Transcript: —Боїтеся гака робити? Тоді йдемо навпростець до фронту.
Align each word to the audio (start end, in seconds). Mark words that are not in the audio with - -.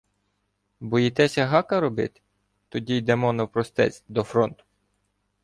—Боїтеся 0.79 1.45
гака 1.45 1.79
робити? 1.79 2.21
Тоді 2.69 2.95
йдемо 2.97 3.33
навпростець 3.33 4.03
до 4.07 4.23
фронту. 4.23 4.63